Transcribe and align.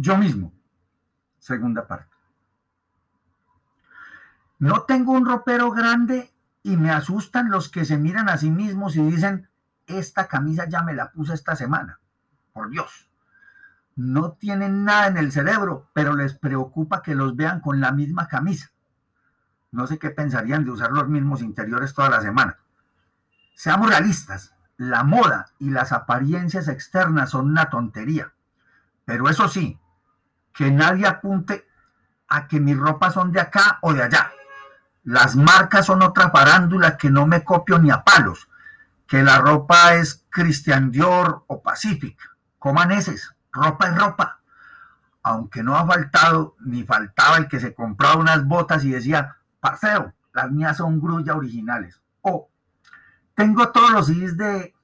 Yo 0.00 0.16
mismo. 0.16 0.52
Segunda 1.40 1.88
parte. 1.88 2.14
No 4.60 4.82
tengo 4.82 5.10
un 5.10 5.26
ropero 5.26 5.72
grande 5.72 6.32
y 6.62 6.76
me 6.76 6.92
asustan 6.92 7.50
los 7.50 7.68
que 7.68 7.84
se 7.84 7.98
miran 7.98 8.28
a 8.28 8.38
sí 8.38 8.48
mismos 8.48 8.94
y 8.94 9.02
dicen, 9.02 9.48
esta 9.88 10.28
camisa 10.28 10.68
ya 10.68 10.84
me 10.84 10.94
la 10.94 11.10
puse 11.10 11.34
esta 11.34 11.56
semana. 11.56 11.98
Por 12.52 12.70
Dios. 12.70 13.10
No 13.96 14.34
tienen 14.34 14.84
nada 14.84 15.08
en 15.08 15.16
el 15.16 15.32
cerebro, 15.32 15.90
pero 15.94 16.14
les 16.14 16.32
preocupa 16.34 17.02
que 17.02 17.16
los 17.16 17.34
vean 17.34 17.60
con 17.60 17.80
la 17.80 17.90
misma 17.90 18.28
camisa. 18.28 18.70
No 19.72 19.88
sé 19.88 19.98
qué 19.98 20.10
pensarían 20.10 20.64
de 20.64 20.70
usar 20.70 20.92
los 20.92 21.08
mismos 21.08 21.42
interiores 21.42 21.92
toda 21.92 22.08
la 22.08 22.20
semana. 22.20 22.56
Seamos 23.56 23.90
realistas, 23.90 24.54
la 24.76 25.02
moda 25.02 25.46
y 25.58 25.70
las 25.70 25.90
apariencias 25.90 26.68
externas 26.68 27.30
son 27.30 27.46
una 27.46 27.68
tontería. 27.68 28.32
Pero 29.04 29.28
eso 29.28 29.48
sí, 29.48 29.80
que 30.58 30.72
nadie 30.72 31.06
apunte 31.06 31.68
a 32.26 32.48
que 32.48 32.58
mis 32.58 32.76
ropas 32.76 33.14
son 33.14 33.30
de 33.30 33.38
acá 33.38 33.78
o 33.80 33.94
de 33.94 34.02
allá. 34.02 34.32
Las 35.04 35.36
marcas 35.36 35.86
son 35.86 36.02
otra 36.02 36.32
parándula 36.32 36.96
que 36.96 37.10
no 37.10 37.28
me 37.28 37.44
copio 37.44 37.78
ni 37.78 37.92
a 37.92 38.02
palos. 38.02 38.48
Que 39.06 39.22
la 39.22 39.38
ropa 39.38 39.94
es 39.94 40.26
Christian 40.28 40.90
Dior 40.90 41.44
o 41.46 41.62
Pacific. 41.62 42.18
Coman 42.58 42.90
eses, 42.90 43.36
ropa 43.52 43.86
es 43.86 43.96
ropa. 43.96 44.40
Aunque 45.22 45.62
no 45.62 45.76
ha 45.76 45.86
faltado 45.86 46.56
ni 46.58 46.82
faltaba 46.82 47.36
el 47.36 47.46
que 47.46 47.60
se 47.60 47.72
compraba 47.72 48.16
unas 48.16 48.44
botas 48.44 48.84
y 48.84 48.90
decía, 48.90 49.36
parcero, 49.60 50.12
las 50.32 50.50
mías 50.50 50.78
son 50.78 51.00
grulla 51.00 51.36
originales. 51.36 52.02
O 52.22 52.50
tengo 53.34 53.68
todos 53.68 53.92
los 53.92 54.06
CDs 54.08 54.36
de... 54.36 54.74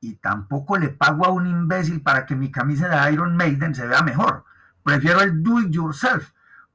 Y 0.00 0.14
tampoco 0.14 0.78
le 0.78 0.88
pago 0.88 1.26
a 1.26 1.30
un 1.30 1.46
imbécil 1.46 2.02
para 2.02 2.26
que 2.26 2.34
mi 2.34 2.50
camisa 2.50 2.88
de 2.88 3.12
Iron 3.12 3.36
Maiden 3.36 3.74
se 3.74 3.86
vea 3.86 4.02
mejor. 4.02 4.44
Prefiero 4.82 5.20
el 5.20 5.42
do 5.42 5.60
it 5.60 5.70
yourself 5.70 6.32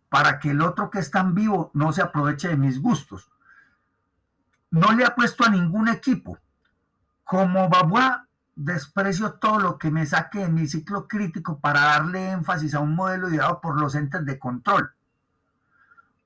para 0.10 0.40
que 0.40 0.52
el 0.52 0.62
otro 0.62 0.90
que 0.90 1.00
es 1.00 1.12
tan 1.12 1.36
vivo 1.36 1.72
no 1.74 1.92
se 1.92 2.02
aproveche 2.02 2.48
de 2.48 2.58
mis 2.58 2.82
gustos. 2.82 3.30
No 4.72 4.94
le 4.94 5.06
apuesto 5.06 5.44
a 5.44 5.50
ningún 5.50 5.88
equipo. 5.88 6.40
Como 7.24 7.68
Babua, 7.68 8.28
desprecio 8.56 9.34
todo 9.34 9.60
lo 9.60 9.78
que 9.78 9.92
me 9.92 10.06
saque 10.06 10.40
de 10.40 10.48
mi 10.48 10.68
ciclo 10.68 11.08
crítico 11.08 11.60
para 11.60 11.82
darle 11.82 12.32
énfasis 12.32 12.74
a 12.76 12.80
un 12.80 12.96
modelo 12.96 13.30
ideado 13.30 13.60
por 13.60 13.80
los 13.80 13.96
entes 13.96 14.24
de 14.26 14.40
control. 14.40 14.95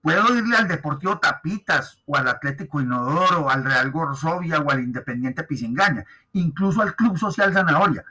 Puedo 0.02 0.34
irle 0.38 0.56
al 0.56 0.68
Deportivo 0.68 1.20
Tapitas 1.20 2.02
o 2.06 2.16
al 2.16 2.30
Atlético 2.30 2.80
Inodoro, 2.80 3.50
al 3.50 3.66
Real 3.66 3.92
Gorzovia 3.92 4.60
o 4.60 4.72
al 4.72 4.82
Independiente 4.82 5.44
Pisingaña, 5.44 6.06
incluso 6.32 6.82
al 6.82 6.96
Club 6.96 7.18
Social 7.18 7.52
Zanahoria, 7.52 8.06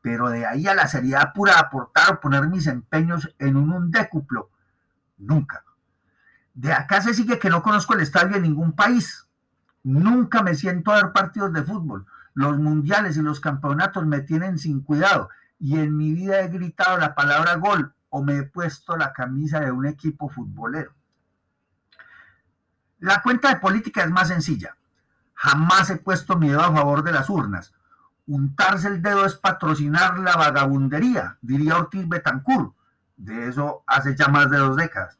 pero 0.00 0.30
de 0.30 0.46
ahí 0.46 0.66
a 0.66 0.74
la 0.74 0.88
seriedad 0.88 1.34
pura 1.34 1.54
de 1.54 1.60
aportar 1.60 2.14
o 2.14 2.20
poner 2.20 2.48
mis 2.48 2.66
empeños 2.66 3.34
en 3.38 3.56
un 3.56 3.70
undécuplo, 3.70 4.50
nunca. 5.18 5.62
De 6.54 6.72
acá 6.72 7.02
se 7.02 7.12
sigue 7.12 7.38
que 7.38 7.50
no 7.50 7.62
conozco 7.62 7.92
el 7.92 8.00
estadio 8.00 8.36
de 8.36 8.40
ningún 8.40 8.72
país. 8.72 9.26
Nunca 9.82 10.42
me 10.42 10.54
siento 10.54 10.90
a 10.90 11.02
ver 11.02 11.12
partidos 11.12 11.52
de 11.52 11.62
fútbol. 11.62 12.06
Los 12.32 12.58
mundiales 12.58 13.18
y 13.18 13.22
los 13.22 13.40
campeonatos 13.40 14.06
me 14.06 14.20
tienen 14.20 14.58
sin 14.58 14.80
cuidado 14.80 15.28
y 15.58 15.78
en 15.78 15.94
mi 15.96 16.14
vida 16.14 16.40
he 16.40 16.48
gritado 16.48 16.96
la 16.96 17.14
palabra 17.14 17.56
gol 17.56 17.94
o 18.08 18.22
me 18.22 18.38
he 18.38 18.42
puesto 18.42 18.96
la 18.96 19.12
camisa 19.12 19.60
de 19.60 19.70
un 19.70 19.84
equipo 19.84 20.30
futbolero. 20.30 20.92
La 23.00 23.20
cuenta 23.20 23.50
de 23.50 23.56
política 23.56 24.04
es 24.04 24.10
más 24.10 24.28
sencilla. 24.28 24.74
Jamás 25.34 25.90
he 25.90 25.96
puesto 25.96 26.38
mi 26.38 26.48
dedo 26.48 26.62
a 26.62 26.72
favor 26.72 27.04
de 27.04 27.12
las 27.12 27.28
urnas. 27.28 27.74
Untarse 28.26 28.88
el 28.88 29.02
dedo 29.02 29.26
es 29.26 29.34
patrocinar 29.34 30.18
la 30.18 30.34
vagabundería, 30.34 31.36
diría 31.42 31.76
Ortiz 31.76 32.08
Betancourt. 32.08 32.74
De 33.18 33.48
eso 33.48 33.84
hace 33.86 34.16
ya 34.16 34.28
más 34.28 34.50
de 34.50 34.56
dos 34.56 34.76
décadas. 34.76 35.18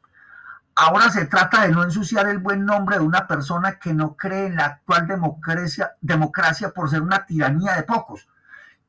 Ahora 0.75 1.11
se 1.11 1.25
trata 1.27 1.61
de 1.61 1.71
no 1.71 1.83
ensuciar 1.83 2.27
el 2.27 2.39
buen 2.39 2.65
nombre 2.65 2.97
de 2.97 3.03
una 3.03 3.27
persona 3.27 3.77
que 3.77 3.93
no 3.93 4.15
cree 4.15 4.47
en 4.47 4.55
la 4.55 4.65
actual 4.65 5.05
democracia, 5.05 5.91
democracia 6.01 6.71
por 6.71 6.89
ser 6.89 7.03
una 7.03 7.27
tiranía 7.27 7.75
de 7.75 7.83
pocos, 7.83 8.27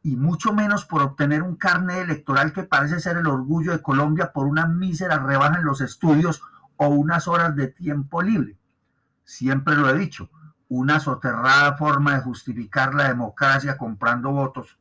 y 0.02 0.16
mucho 0.16 0.54
menos 0.54 0.86
por 0.86 1.02
obtener 1.02 1.42
un 1.42 1.56
carnet 1.56 1.98
electoral 1.98 2.54
que 2.54 2.62
parece 2.62 3.00
ser 3.00 3.18
el 3.18 3.26
orgullo 3.26 3.72
de 3.72 3.82
Colombia 3.82 4.32
por 4.32 4.46
una 4.46 4.66
mísera 4.66 5.18
rebaja 5.18 5.58
en 5.58 5.66
los 5.66 5.82
estudios 5.82 6.42
o 6.76 6.88
unas 6.88 7.28
horas 7.28 7.54
de 7.54 7.68
tiempo 7.68 8.22
libre 8.22 8.58
siempre 9.28 9.76
lo 9.76 9.90
he 9.90 9.98
dicho, 9.98 10.30
una 10.70 11.00
soterrada 11.00 11.76
forma 11.76 12.14
de 12.14 12.22
justificar 12.22 12.94
la 12.94 13.08
democracia 13.08 13.76
comprando 13.76 14.30
votos. 14.30 14.78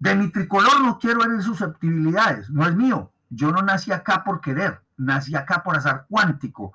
De 0.00 0.16
mi 0.16 0.28
tricolor 0.32 0.80
no 0.80 0.98
quiero 0.98 1.24
herir 1.24 1.40
susceptibilidades, 1.40 2.50
no 2.50 2.66
es 2.66 2.74
mío. 2.74 3.12
Yo 3.30 3.52
no 3.52 3.62
nací 3.62 3.92
acá 3.92 4.24
por 4.24 4.40
querer, 4.40 4.82
nací 4.96 5.36
acá 5.36 5.62
por 5.62 5.76
azar 5.76 6.06
cuántico. 6.08 6.74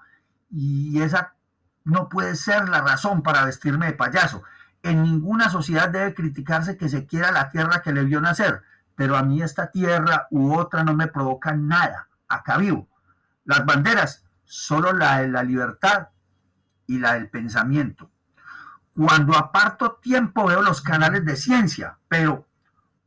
Y 0.49 1.01
esa 1.01 1.35
no 1.83 2.07
puede 2.07 2.35
ser 2.35 2.69
la 2.69 2.79
razón 2.79 3.21
para 3.21 3.43
vestirme 3.43 3.87
de 3.87 3.93
payaso. 3.93 4.43
En 4.83 5.03
ninguna 5.03 5.49
sociedad 5.49 5.89
debe 5.89 6.13
criticarse 6.13 6.77
que 6.77 6.87
se 6.87 7.05
quiera 7.05 7.33
la 7.33 7.49
tierra 7.49 7.81
que 7.81 7.91
le 7.91 8.05
vio 8.05 8.21
nacer, 8.21 8.63
pero 8.95 9.17
a 9.17 9.23
mí 9.23 9.41
esta 9.41 9.69
tierra 9.69 10.27
u 10.31 10.53
otra 10.53 10.85
no 10.85 10.93
me 10.93 11.07
provoca 11.07 11.53
nada. 11.53 12.07
Acá 12.29 12.57
vivo. 12.57 12.87
Las 13.43 13.65
banderas 13.65 14.23
solo 14.49 14.93
la 14.93 15.19
de 15.19 15.27
la 15.27 15.43
libertad 15.43 16.07
y 16.87 16.97
la 16.97 17.13
del 17.13 17.29
pensamiento. 17.29 18.09
Cuando 18.95 19.37
aparto 19.37 19.99
tiempo 20.01 20.47
veo 20.47 20.63
los 20.63 20.81
canales 20.81 21.23
de 21.23 21.35
ciencia, 21.35 21.99
pero 22.07 22.47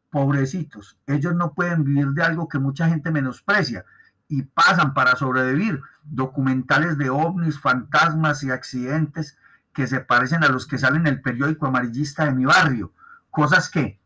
pobrecitos, 0.08 0.96
ellos 1.04 1.34
no 1.34 1.52
pueden 1.52 1.82
vivir 1.82 2.10
de 2.10 2.22
algo 2.22 2.48
que 2.48 2.60
mucha 2.60 2.88
gente 2.88 3.10
menosprecia 3.10 3.84
y 4.28 4.42
pasan 4.42 4.94
para 4.94 5.16
sobrevivir 5.16 5.82
documentales 6.04 6.96
de 6.96 7.10
ovnis, 7.10 7.58
fantasmas 7.58 8.44
y 8.44 8.52
accidentes 8.52 9.36
que 9.72 9.88
se 9.88 9.98
parecen 9.98 10.44
a 10.44 10.48
los 10.48 10.68
que 10.68 10.78
salen 10.78 11.08
en 11.08 11.14
el 11.14 11.22
periódico 11.22 11.66
amarillista 11.66 12.24
de 12.24 12.34
mi 12.34 12.44
barrio, 12.44 12.92
cosas 13.30 13.68
que, 13.68 14.00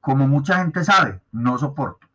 como 0.00 0.26
mucha 0.26 0.58
gente 0.58 0.82
sabe, 0.82 1.22
no 1.30 1.56
soporto. 1.56 2.08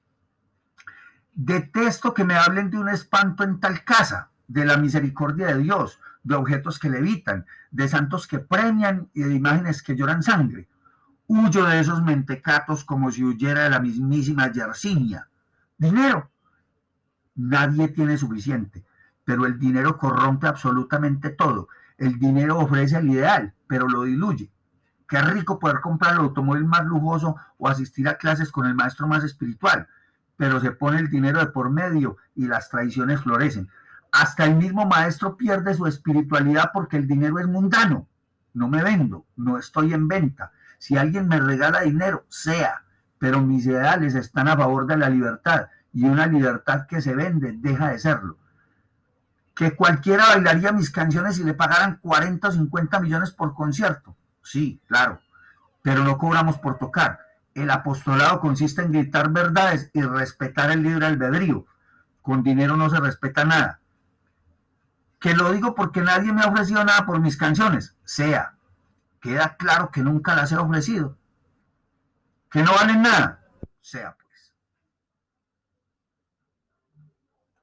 Detesto 1.33 2.13
que 2.13 2.25
me 2.25 2.35
hablen 2.35 2.69
de 2.69 2.77
un 2.77 2.89
espanto 2.89 3.45
en 3.45 3.61
tal 3.61 3.85
casa, 3.85 4.31
de 4.47 4.65
la 4.65 4.77
misericordia 4.77 5.47
de 5.47 5.59
Dios, 5.59 5.99
de 6.23 6.35
objetos 6.35 6.79
que 6.79 6.89
levitan, 6.89 7.45
de 7.71 7.87
santos 7.87 8.27
que 8.27 8.39
premian 8.39 9.09
y 9.13 9.21
de 9.21 9.33
imágenes 9.33 9.81
que 9.81 9.95
lloran 9.95 10.23
sangre. 10.23 10.67
Huyo 11.27 11.65
de 11.65 11.79
esos 11.79 12.03
mentecatos 12.03 12.83
como 12.83 13.11
si 13.11 13.23
huyera 13.23 13.63
de 13.63 13.69
la 13.69 13.79
mismísima 13.79 14.51
Yersinia. 14.51 15.29
Dinero. 15.77 16.29
Nadie 17.35 17.89
tiene 17.89 18.17
suficiente, 18.17 18.85
pero 19.23 19.45
el 19.45 19.59
dinero 19.59 19.97
corrompe 19.97 20.47
absolutamente 20.47 21.29
todo. 21.29 21.67
El 21.97 22.17
dinero 22.19 22.59
ofrece 22.59 22.97
el 22.97 23.09
ideal, 23.09 23.53
pero 23.67 23.87
lo 23.87 24.03
diluye. 24.03 24.51
Qué 25.07 25.21
rico 25.21 25.59
poder 25.59 25.81
comprar 25.81 26.13
el 26.13 26.21
automóvil 26.21 26.65
más 26.65 26.85
lujoso 26.85 27.35
o 27.57 27.67
asistir 27.67 28.07
a 28.07 28.17
clases 28.17 28.51
con 28.51 28.65
el 28.65 28.75
maestro 28.75 29.07
más 29.07 29.23
espiritual, 29.23 29.87
pero 30.37 30.59
se 30.59 30.71
pone 30.71 30.99
el 30.99 31.09
dinero 31.09 31.39
de 31.39 31.47
por 31.47 31.69
medio 31.69 32.17
y 32.35 32.47
las 32.47 32.69
traiciones 32.69 33.21
florecen. 33.21 33.69
Hasta 34.15 34.45
el 34.45 34.55
mismo 34.55 34.85
maestro 34.85 35.35
pierde 35.35 35.73
su 35.73 35.85
espiritualidad 35.87 36.71
porque 36.73 36.95
el 36.95 37.05
dinero 37.05 37.37
es 37.37 37.47
mundano. 37.47 38.07
No 38.53 38.69
me 38.69 38.81
vendo, 38.81 39.25
no 39.35 39.57
estoy 39.57 39.93
en 39.93 40.07
venta. 40.07 40.53
Si 40.77 40.95
alguien 40.95 41.27
me 41.27 41.37
regala 41.37 41.81
dinero, 41.81 42.23
sea, 42.29 42.83
pero 43.19 43.41
mis 43.41 43.65
ideales 43.65 44.15
están 44.15 44.47
a 44.47 44.55
favor 44.55 44.87
de 44.87 44.95
la 44.95 45.09
libertad 45.09 45.67
y 45.91 46.05
una 46.05 46.27
libertad 46.27 46.87
que 46.87 47.01
se 47.01 47.13
vende 47.13 47.55
deja 47.57 47.89
de 47.89 47.99
serlo. 47.99 48.37
Que 49.53 49.75
cualquiera 49.75 50.27
bailaría 50.27 50.71
mis 50.71 50.91
canciones 50.91 51.37
y 51.39 51.43
le 51.43 51.53
pagaran 51.53 51.99
40 52.01 52.47
o 52.47 52.51
50 52.53 53.01
millones 53.01 53.31
por 53.31 53.53
concierto. 53.53 54.15
Sí, 54.41 54.79
claro, 54.87 55.19
pero 55.81 56.05
no 56.05 56.17
cobramos 56.17 56.57
por 56.59 56.77
tocar. 56.77 57.19
El 57.53 57.69
apostolado 57.69 58.39
consiste 58.39 58.81
en 58.81 58.93
gritar 58.93 59.29
verdades 59.31 59.91
y 59.91 60.01
respetar 60.03 60.71
el 60.71 60.83
libre 60.83 61.05
albedrío. 61.05 61.65
Con 62.21 62.43
dinero 62.43 62.77
no 62.77 62.89
se 62.89 63.01
respeta 63.01 63.43
nada 63.43 63.81
que 65.25 65.33
lo 65.33 65.51
digo 65.51 65.73
porque 65.73 66.01
nadie 66.01 66.31
me 66.31 66.43
ha 66.43 66.49
ofrecido 66.49 66.85
nada 66.85 67.03
por 67.03 67.19
mis 67.19 67.35
canciones, 67.35 67.95
sea, 68.03 68.53
queda 69.19 69.57
claro 69.57 69.89
que 69.89 70.01
nunca 70.03 70.35
las 70.35 70.51
he 70.51 70.55
ofrecido, 70.55 71.17
que 72.51 72.61
no 72.61 72.71
valen 72.73 73.01
nada, 73.01 73.43
sea. 73.81 74.15